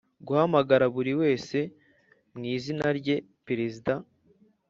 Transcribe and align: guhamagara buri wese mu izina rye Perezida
guhamagara 0.25 0.85
buri 0.95 1.11
wese 1.21 1.57
mu 2.33 2.43
izina 2.55 2.87
rye 2.99 3.15
Perezida 3.45 3.93